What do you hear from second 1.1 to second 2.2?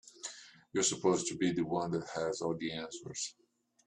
to be the one that